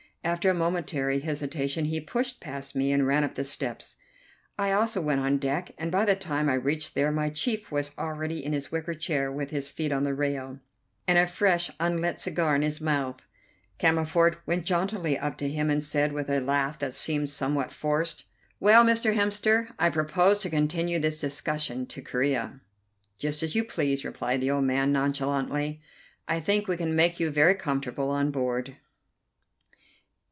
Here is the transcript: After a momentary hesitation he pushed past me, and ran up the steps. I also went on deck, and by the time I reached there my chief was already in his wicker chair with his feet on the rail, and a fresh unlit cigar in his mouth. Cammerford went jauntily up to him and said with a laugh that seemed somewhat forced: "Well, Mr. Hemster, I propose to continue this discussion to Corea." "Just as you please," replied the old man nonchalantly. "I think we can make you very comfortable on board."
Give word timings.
After 0.23 0.51
a 0.51 0.53
momentary 0.53 1.21
hesitation 1.21 1.85
he 1.85 1.99
pushed 1.99 2.39
past 2.39 2.75
me, 2.75 2.91
and 2.91 3.07
ran 3.07 3.23
up 3.23 3.33
the 3.33 3.43
steps. 3.43 3.95
I 4.57 4.71
also 4.71 5.01
went 5.01 5.19
on 5.19 5.39
deck, 5.39 5.71
and 5.79 5.91
by 5.91 6.05
the 6.05 6.15
time 6.15 6.47
I 6.47 6.53
reached 6.53 6.93
there 6.93 7.11
my 7.11 7.31
chief 7.31 7.71
was 7.71 7.89
already 7.97 8.45
in 8.45 8.53
his 8.53 8.71
wicker 8.71 8.93
chair 8.93 9.31
with 9.31 9.49
his 9.49 9.71
feet 9.71 9.91
on 9.91 10.03
the 10.03 10.13
rail, 10.13 10.59
and 11.07 11.17
a 11.17 11.25
fresh 11.25 11.71
unlit 11.79 12.19
cigar 12.19 12.55
in 12.55 12.61
his 12.61 12.79
mouth. 12.79 13.25
Cammerford 13.79 14.37
went 14.45 14.63
jauntily 14.63 15.17
up 15.17 15.39
to 15.39 15.49
him 15.49 15.71
and 15.71 15.83
said 15.83 16.13
with 16.13 16.29
a 16.29 16.39
laugh 16.39 16.77
that 16.77 16.93
seemed 16.93 17.31
somewhat 17.31 17.71
forced: 17.71 18.25
"Well, 18.59 18.85
Mr. 18.85 19.15
Hemster, 19.15 19.73
I 19.79 19.89
propose 19.89 20.37
to 20.41 20.51
continue 20.51 20.99
this 20.99 21.19
discussion 21.19 21.87
to 21.87 22.01
Corea." 22.03 22.61
"Just 23.17 23.41
as 23.41 23.55
you 23.55 23.63
please," 23.63 24.05
replied 24.05 24.41
the 24.41 24.51
old 24.51 24.65
man 24.65 24.91
nonchalantly. 24.91 25.81
"I 26.27 26.39
think 26.39 26.67
we 26.67 26.77
can 26.77 26.95
make 26.95 27.19
you 27.19 27.31
very 27.31 27.55
comfortable 27.55 28.11
on 28.11 28.29
board." 28.29 28.77